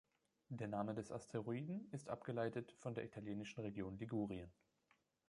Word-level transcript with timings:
Der 0.49 0.67
Name 0.67 0.95
des 0.95 1.11
Asteroiden 1.11 1.87
ist 1.91 2.09
abgeleitet 2.09 2.71
von 2.79 2.95
der 2.95 3.03
italienischen 3.03 3.59
Region 3.61 3.99
Ligurien. 3.99 4.49